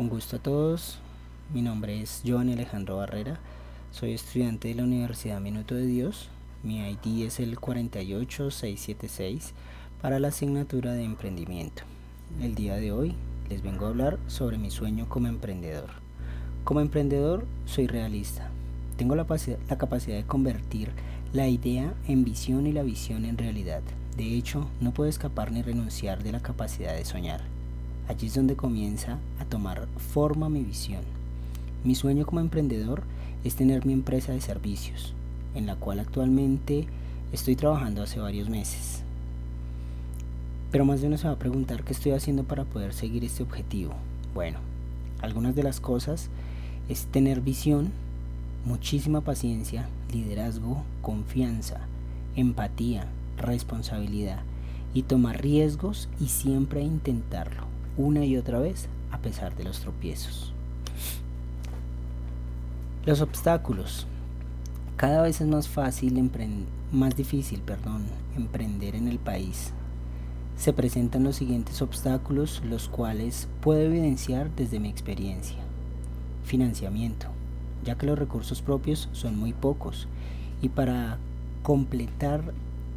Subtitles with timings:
[0.00, 0.96] Un gusto a todos.
[1.52, 3.38] Mi nombre es Giovanni Alejandro Barrera.
[3.92, 6.30] Soy estudiante de la Universidad Minuto de Dios.
[6.62, 9.52] Mi ID es el 48676
[10.00, 11.82] para la asignatura de emprendimiento.
[12.40, 13.14] El día de hoy
[13.50, 15.90] les vengo a hablar sobre mi sueño como emprendedor.
[16.64, 18.48] Como emprendedor soy realista.
[18.96, 19.26] Tengo la,
[19.68, 20.92] la capacidad de convertir
[21.34, 23.82] la idea en visión y la visión en realidad.
[24.16, 27.59] De hecho, no puedo escapar ni renunciar de la capacidad de soñar.
[28.10, 31.02] Allí es donde comienza a tomar forma mi visión.
[31.84, 33.04] Mi sueño como emprendedor
[33.44, 35.14] es tener mi empresa de servicios,
[35.54, 36.88] en la cual actualmente
[37.30, 39.02] estoy trabajando hace varios meses.
[40.72, 43.44] Pero más de uno se va a preguntar qué estoy haciendo para poder seguir este
[43.44, 43.92] objetivo.
[44.34, 44.58] Bueno,
[45.22, 46.30] algunas de las cosas
[46.88, 47.92] es tener visión,
[48.66, 51.82] muchísima paciencia, liderazgo, confianza,
[52.34, 53.06] empatía,
[53.36, 54.40] responsabilidad
[54.94, 57.69] y tomar riesgos y siempre intentarlo
[58.00, 60.52] una y otra vez a pesar de los tropiezos.
[63.04, 64.06] Los obstáculos.
[64.96, 66.30] Cada vez es más fácil,
[66.92, 68.04] más difícil, perdón,
[68.36, 69.72] emprender en el país.
[70.56, 75.56] Se presentan los siguientes obstáculos, los cuales puedo evidenciar desde mi experiencia.
[76.44, 77.28] Financiamiento,
[77.84, 80.06] ya que los recursos propios son muy pocos
[80.60, 81.16] y para
[81.62, 82.52] completar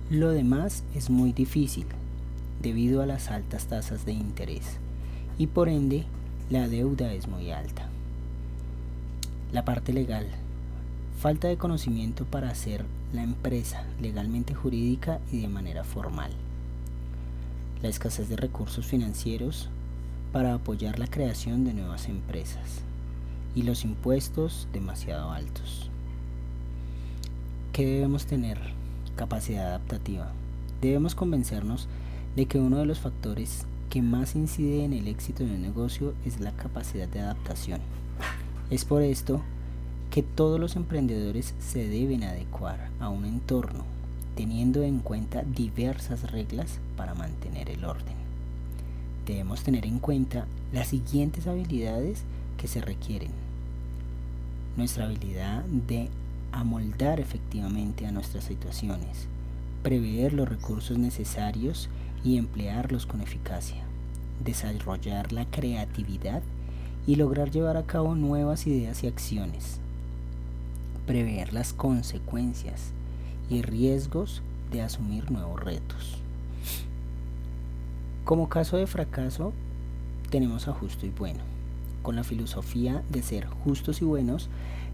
[0.09, 1.85] lo demás es muy difícil
[2.61, 4.79] debido a las altas tasas de interés
[5.37, 6.05] y por ende
[6.49, 7.87] la deuda es muy alta.
[9.51, 10.27] La parte legal.
[11.19, 16.31] Falta de conocimiento para hacer la empresa legalmente jurídica y de manera formal.
[17.81, 19.69] La escasez de recursos financieros
[20.31, 22.81] para apoyar la creación de nuevas empresas.
[23.55, 25.89] Y los impuestos demasiado altos.
[27.71, 28.59] ¿Qué debemos tener?
[29.15, 30.31] Capacidad adaptativa.
[30.81, 31.87] Debemos convencernos
[32.35, 36.15] de que uno de los factores que más incide en el éxito de un negocio
[36.25, 37.79] es la capacidad de adaptación.
[38.71, 39.39] Es por esto
[40.09, 43.83] que todos los emprendedores se deben adecuar a un entorno,
[44.35, 48.15] teniendo en cuenta diversas reglas para mantener el orden.
[49.27, 52.23] Debemos tener en cuenta las siguientes habilidades
[52.57, 53.29] que se requieren.
[54.75, 56.09] Nuestra habilidad de
[56.51, 59.27] amoldar efectivamente a nuestras situaciones,
[59.83, 61.89] prever los recursos necesarios
[62.23, 63.83] y emplearlos con eficacia,
[64.43, 66.41] desarrollar la creatividad
[67.05, 69.79] y lograr llevar a cabo nuevas ideas y acciones,
[71.05, 72.91] prever las consecuencias
[73.49, 74.41] y riesgos
[74.71, 76.17] de asumir nuevos retos.
[78.23, 79.53] Como caso de fracaso,
[80.29, 81.41] tenemos a Justo y Bueno.
[82.01, 84.49] Con la filosofía de ser justos y buenos,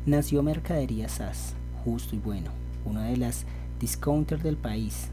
[0.06, 2.52] nació Mercadería SAS, Justo y Bueno,
[2.86, 3.46] una de las
[3.80, 5.10] discounters del país,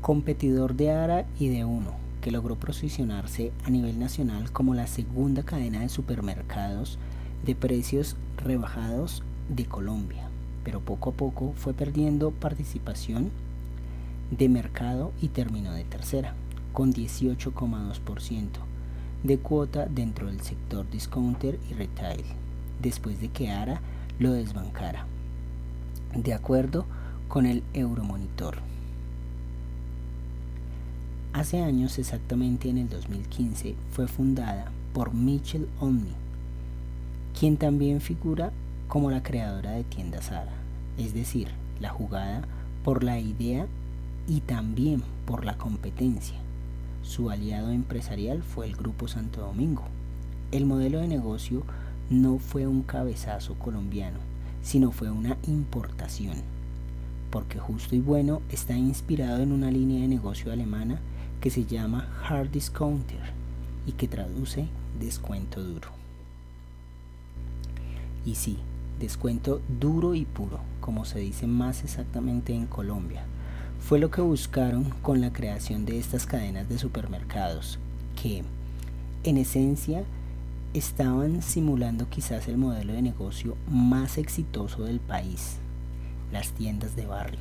[0.00, 5.42] competidor de ARA y de UNO, que logró posicionarse a nivel nacional como la segunda
[5.42, 6.98] cadena de supermercados
[7.44, 10.28] de precios rebajados de Colombia,
[10.64, 13.30] pero poco a poco fue perdiendo participación
[14.30, 16.34] de mercado y terminó de tercera,
[16.72, 18.48] con 18,2%
[19.22, 22.24] de cuota dentro del sector discounter y retail,
[22.80, 23.80] después de que ARA
[24.18, 25.06] lo desbancara,
[26.14, 26.86] de acuerdo
[27.28, 28.58] con el Euromonitor.
[31.38, 36.10] Hace años, exactamente en el 2015, fue fundada por Michelle Omni,
[37.38, 38.50] quien también figura
[38.88, 40.50] como la creadora de Tienda Sara,
[40.98, 41.46] es decir,
[41.80, 42.42] la jugada
[42.82, 43.68] por la idea
[44.26, 46.34] y también por la competencia.
[47.04, 49.84] Su aliado empresarial fue el Grupo Santo Domingo.
[50.50, 51.62] El modelo de negocio
[52.10, 54.18] no fue un cabezazo colombiano,
[54.64, 56.34] sino fue una importación,
[57.30, 60.98] porque justo y bueno está inspirado en una línea de negocio alemana
[61.40, 63.32] que se llama Hard Discounter
[63.86, 64.66] y que traduce
[64.98, 65.88] descuento duro.
[68.26, 68.58] Y sí,
[68.98, 73.24] descuento duro y puro, como se dice más exactamente en Colombia,
[73.80, 77.78] fue lo que buscaron con la creación de estas cadenas de supermercados,
[78.20, 78.42] que
[79.24, 80.04] en esencia
[80.74, 85.56] estaban simulando quizás el modelo de negocio más exitoso del país,
[86.32, 87.40] las tiendas de barrio.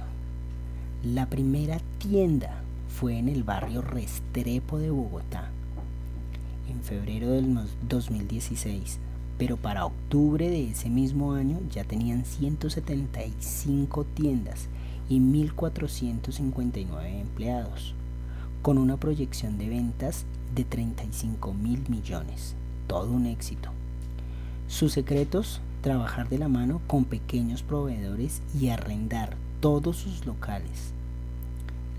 [1.04, 5.52] La primera tienda fue en el barrio Restrepo de Bogotá
[6.70, 7.58] en febrero del
[7.88, 9.00] 2016,
[9.38, 14.68] pero para octubre de ese mismo año ya tenían 175 tiendas
[15.10, 17.94] y 1.459 empleados,
[18.62, 20.26] con una proyección de ventas
[20.56, 22.56] de 35 mil millones.
[22.88, 23.70] Todo un éxito.
[24.68, 30.94] Sus secretos, trabajar de la mano con pequeños proveedores y arrendar todos sus locales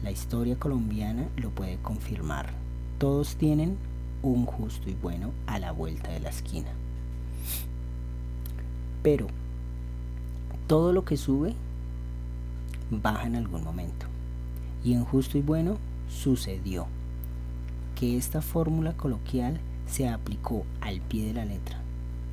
[0.02, 2.50] la historia colombiana lo puede confirmar.
[2.98, 3.76] Todos tienen
[4.22, 6.70] un justo y bueno a la vuelta de la esquina.
[9.02, 9.26] Pero
[10.66, 11.54] todo lo que sube
[12.90, 14.06] baja en algún momento.
[14.84, 15.78] Y en justo y bueno
[16.08, 16.86] sucedió
[17.96, 21.80] que esta fórmula coloquial se aplicó al pie de la letra.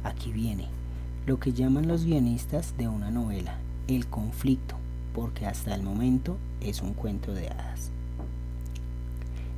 [0.04, 0.68] Aquí viene
[1.26, 3.58] lo que llaman los guionistas de una novela,
[3.88, 4.76] el conflicto,
[5.16, 7.90] porque hasta el momento es un cuento de hadas.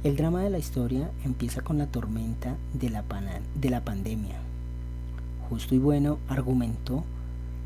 [0.03, 3.03] El drama de la historia empieza con la tormenta de la,
[3.55, 4.35] de la pandemia.
[5.49, 7.03] Justo y Bueno argumentó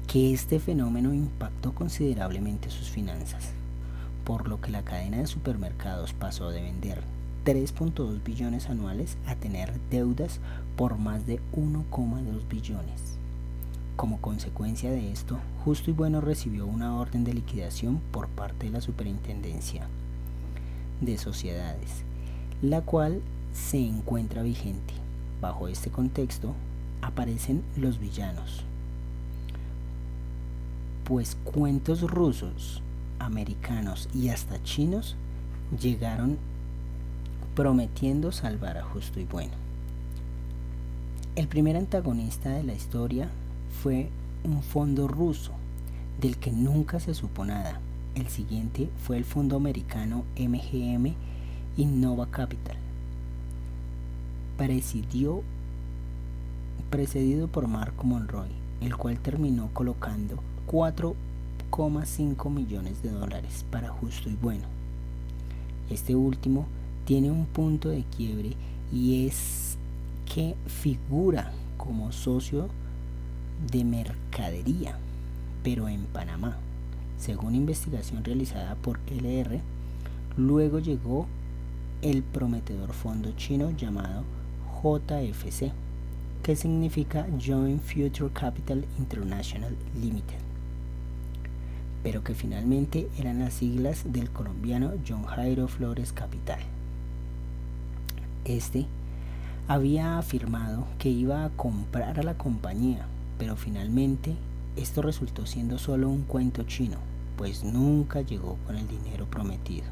[0.07, 3.49] que este fenómeno impactó considerablemente sus finanzas,
[4.23, 7.03] por lo que la cadena de supermercados pasó de vender
[7.45, 10.39] 3.2 billones anuales a tener deudas
[10.77, 13.20] por más de 1,2 billones.
[14.01, 18.71] Como consecuencia de esto, Justo y Bueno recibió una orden de liquidación por parte de
[18.71, 19.85] la Superintendencia
[21.01, 22.01] de Sociedades,
[22.63, 23.21] la cual
[23.53, 24.95] se encuentra vigente.
[25.39, 26.55] Bajo este contexto
[27.03, 28.63] aparecen los villanos,
[31.03, 32.81] pues cuentos rusos,
[33.19, 35.15] americanos y hasta chinos
[35.79, 36.39] llegaron
[37.53, 39.53] prometiendo salvar a Justo y Bueno.
[41.35, 43.29] El primer antagonista de la historia
[43.71, 44.09] fue
[44.43, 45.51] un fondo ruso,
[46.19, 47.79] del que nunca se supo nada.
[48.15, 51.13] El siguiente fue el fondo americano MGM
[51.77, 52.75] Innova Capital,
[54.57, 55.41] presidió,
[56.89, 58.49] precedido por Marco Monroy,
[58.81, 64.65] el cual terminó colocando 4,5 millones de dólares para justo y bueno.
[65.89, 66.67] Este último
[67.05, 68.55] tiene un punto de quiebre
[68.91, 69.77] y es
[70.33, 72.69] que figura como socio
[73.69, 74.97] de mercadería,
[75.63, 76.57] pero en Panamá.
[77.17, 79.61] Según investigación realizada por LR,
[80.37, 81.27] luego llegó
[82.01, 84.23] el prometedor fondo chino llamado
[84.81, 85.71] JFC,
[86.41, 90.39] que significa Joint Future Capital International Limited,
[92.01, 96.59] pero que finalmente eran las siglas del colombiano John Jairo Flores Capital.
[98.45, 98.87] Este
[99.67, 103.05] había afirmado que iba a comprar a la compañía,
[103.41, 104.35] pero finalmente
[104.75, 106.97] esto resultó siendo solo un cuento chino,
[107.37, 109.87] pues nunca llegó con el dinero prometido.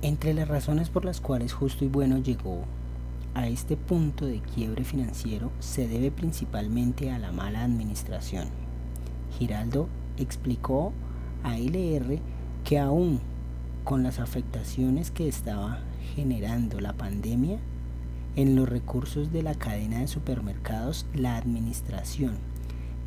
[0.00, 2.64] Entre las razones por las cuales Justo y Bueno llegó
[3.34, 8.48] a este punto de quiebre financiero se debe principalmente a la mala administración.
[9.38, 10.94] Giraldo explicó
[11.44, 12.20] a LR
[12.64, 13.20] que aún
[13.84, 15.80] con las afectaciones que estaba
[16.14, 17.58] generando la pandemia,
[18.36, 22.36] en los recursos de la cadena de supermercados, la administración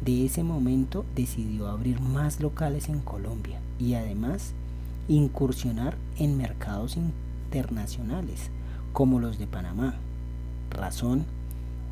[0.04, 4.54] de ese momento decidió abrir más locales en Colombia y además
[5.08, 8.50] incursionar en mercados internacionales
[8.94, 9.96] como los de Panamá,
[10.70, 11.26] razón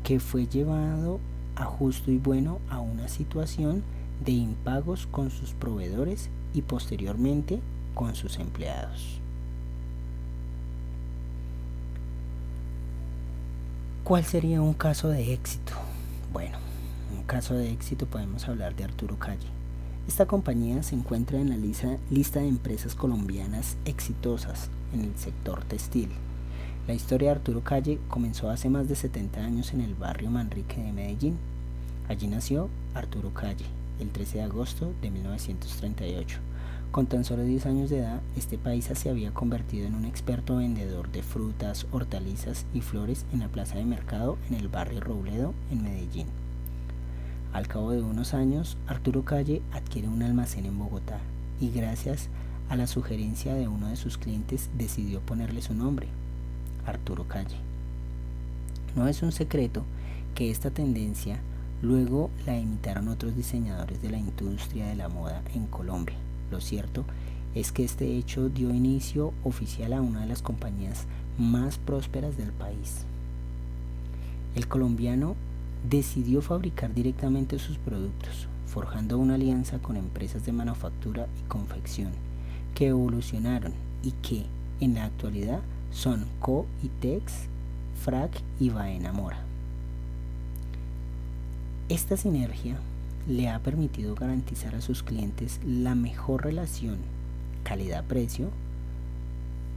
[0.04, 1.18] que fue llevado
[1.56, 3.82] a justo y bueno a una situación
[4.24, 7.60] de impagos con sus proveedores y posteriormente
[7.94, 9.23] con sus empleados.
[14.04, 15.72] ¿Cuál sería un caso de éxito?
[16.30, 16.58] Bueno,
[17.16, 19.48] un caso de éxito podemos hablar de Arturo Calle.
[20.06, 25.64] Esta compañía se encuentra en la lista, lista de empresas colombianas exitosas en el sector
[25.64, 26.10] textil.
[26.86, 30.82] La historia de Arturo Calle comenzó hace más de 70 años en el barrio Manrique
[30.82, 31.38] de Medellín.
[32.06, 33.64] Allí nació Arturo Calle,
[34.00, 36.40] el 13 de agosto de 1938
[36.94, 40.58] con tan solo 10 años de edad, este paisa se había convertido en un experto
[40.58, 45.54] vendedor de frutas, hortalizas y flores en la plaza de mercado en el barrio Robledo,
[45.72, 46.28] en Medellín.
[47.52, 51.18] Al cabo de unos años, Arturo Calle adquiere un almacén en Bogotá
[51.60, 52.28] y gracias
[52.68, 56.06] a la sugerencia de uno de sus clientes decidió ponerle su nombre,
[56.86, 57.56] Arturo Calle.
[58.94, 59.82] No es un secreto
[60.36, 61.40] que esta tendencia
[61.82, 66.18] luego la imitaron otros diseñadores de la industria de la moda en Colombia.
[66.50, 67.04] Lo cierto
[67.54, 71.06] es que este hecho dio inicio oficial a una de las compañías
[71.38, 73.04] más prósperas del país.
[74.54, 75.36] El colombiano
[75.88, 82.10] decidió fabricar directamente sus productos, forjando una alianza con empresas de manufactura y confección
[82.74, 83.72] que evolucionaron
[84.02, 84.44] y que
[84.80, 85.60] en la actualidad
[85.92, 86.66] son Co
[87.00, 87.32] Tex,
[88.02, 89.38] Frac y Baena Mora.
[91.88, 92.76] Esta sinergia
[93.26, 96.98] le ha permitido garantizar a sus clientes la mejor relación
[97.64, 98.50] calidad-precio,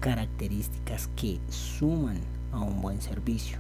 [0.02, 2.20] características que suman
[2.52, 3.58] a un buen servicio.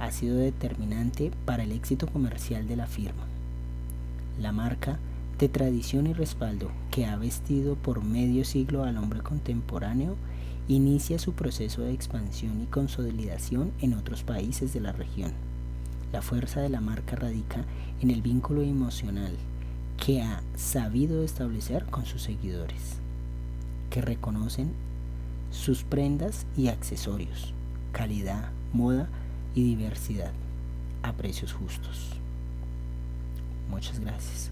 [0.00, 3.24] Ha sido determinante para el éxito comercial de la firma.
[4.40, 4.98] La marca
[5.38, 10.16] de tradición y respaldo que ha vestido por medio siglo al hombre contemporáneo
[10.66, 15.47] inicia su proceso de expansión y consolidación en otros países de la región.
[16.12, 17.64] La fuerza de la marca radica
[18.00, 19.36] en el vínculo emocional
[19.98, 22.96] que ha sabido establecer con sus seguidores,
[23.90, 24.72] que reconocen
[25.50, 27.52] sus prendas y accesorios,
[27.92, 29.08] calidad, moda
[29.54, 30.32] y diversidad
[31.02, 32.12] a precios justos.
[33.70, 34.50] Muchas gracias.